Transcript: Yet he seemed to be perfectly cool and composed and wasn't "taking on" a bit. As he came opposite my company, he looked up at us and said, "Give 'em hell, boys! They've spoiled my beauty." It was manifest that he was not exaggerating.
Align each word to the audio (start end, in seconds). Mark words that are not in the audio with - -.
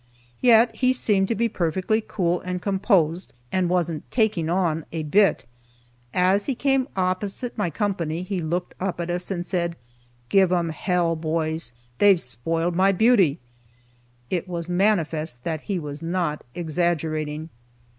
Yet 0.41 0.73
he 0.73 0.93
seemed 0.93 1.27
to 1.27 1.35
be 1.35 1.47
perfectly 1.47 2.01
cool 2.01 2.39
and 2.39 2.59
composed 2.59 3.33
and 3.51 3.69
wasn't 3.69 4.09
"taking 4.09 4.49
on" 4.49 4.83
a 4.91 5.03
bit. 5.03 5.45
As 6.11 6.47
he 6.47 6.55
came 6.55 6.87
opposite 6.95 7.55
my 7.55 7.69
company, 7.69 8.23
he 8.23 8.41
looked 8.41 8.73
up 8.79 8.99
at 8.99 9.11
us 9.11 9.29
and 9.29 9.45
said, 9.45 9.75
"Give 10.27 10.51
'em 10.51 10.69
hell, 10.69 11.15
boys! 11.15 11.71
They've 11.99 12.19
spoiled 12.19 12.75
my 12.75 12.91
beauty." 12.91 13.37
It 14.31 14.47
was 14.47 14.67
manifest 14.67 15.43
that 15.43 15.61
he 15.69 15.77
was 15.77 16.01
not 16.01 16.43
exaggerating. 16.55 17.49